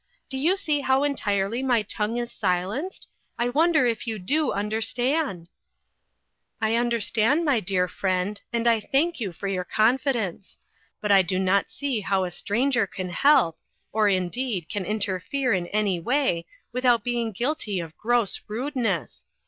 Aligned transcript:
Do 0.31 0.37
you 0.39 0.57
see 0.57 0.79
how 0.79 1.03
entirely 1.03 1.61
my 1.61 1.83
tongue 1.83 2.17
is 2.17 2.31
silenced? 2.31 3.07
I 3.37 3.49
wonder 3.49 3.85
if 3.85 4.07
you 4.07 4.17
do 4.17 4.51
understand?"" 4.51 5.51
I 6.59 6.73
understand, 6.73 7.45
my 7.45 7.59
dear 7.59 7.87
friend, 7.87 8.41
and 8.51 8.67
I 8.67 8.79
thank 8.79 9.19
you 9.19 9.31
for 9.31 9.47
your 9.47 9.63
confidence; 9.63 10.57
but 11.01 11.11
I 11.11 11.21
do 11.21 11.37
not 11.37 11.69
see 11.69 11.99
how 11.99 12.23
a 12.23 12.31
stranger 12.31 12.87
can 12.87 13.09
help, 13.11 13.59
or 13.91 14.09
indeed, 14.09 14.69
can 14.69 14.85
interfere 14.85 15.53
in 15.53 15.67
any 15.67 15.99
way, 15.99 16.47
without 16.73 17.03
being 17.03 17.31
guilty 17.31 17.79
of 17.79 17.95
gross 17.95 18.41
rudeness. 18.47 19.25